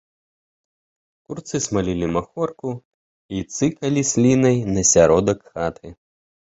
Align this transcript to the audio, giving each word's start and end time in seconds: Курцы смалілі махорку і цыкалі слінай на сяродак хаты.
Курцы 1.25 1.57
смалілі 1.65 2.09
махорку 2.15 2.73
і 3.37 3.45
цыкалі 3.55 4.01
слінай 4.11 4.57
на 4.75 4.81
сяродак 4.97 5.39
хаты. 5.55 5.99